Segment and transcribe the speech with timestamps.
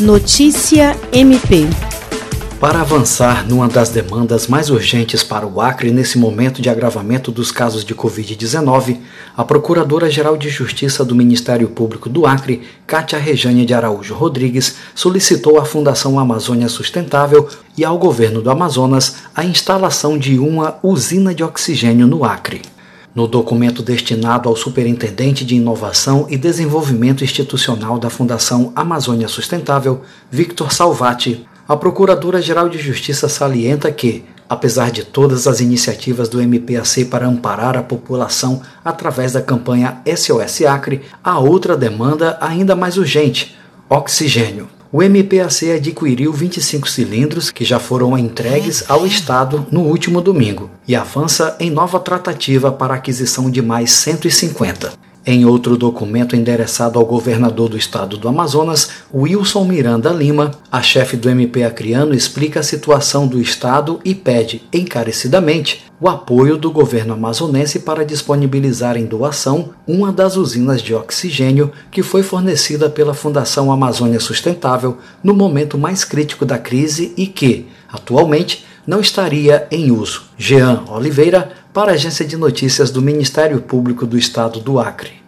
[0.00, 1.66] Notícia MP.
[2.60, 7.50] Para avançar numa das demandas mais urgentes para o Acre nesse momento de agravamento dos
[7.50, 8.98] casos de Covid-19,
[9.34, 15.58] a Procuradora-Geral de Justiça do Ministério Público do Acre, Cátia Rejane de Araújo Rodrigues, solicitou
[15.58, 21.42] à Fundação Amazônia Sustentável e ao governo do Amazonas a instalação de uma usina de
[21.42, 22.60] oxigênio no Acre.
[23.16, 30.70] No documento destinado ao Superintendente de Inovação e Desenvolvimento Institucional da Fundação Amazônia Sustentável, Victor
[30.70, 37.26] Salvati, a Procuradora-Geral de Justiça salienta que, apesar de todas as iniciativas do MPAC para
[37.26, 43.56] amparar a população através da campanha SOS Acre, há outra demanda ainda mais urgente:
[43.88, 44.75] oxigênio.
[44.96, 50.96] O MPAC adquiriu 25 cilindros que já foram entregues ao Estado no último domingo e
[50.96, 54.94] avança em nova tratativa para a aquisição de mais 150.
[55.28, 61.16] Em outro documento endereçado ao governador do estado do Amazonas, Wilson Miranda Lima, a chefe
[61.16, 67.14] do MP Acreano explica a situação do estado e pede, encarecidamente, o apoio do governo
[67.14, 73.72] amazonense para disponibilizar em doação uma das usinas de oxigênio que foi fornecida pela Fundação
[73.72, 80.24] Amazônia Sustentável no momento mais crítico da crise e que, atualmente, não estaria em uso.
[80.38, 85.20] Jean Oliveira, para a Agência de Notícias do Ministério Público do Estado do Acre.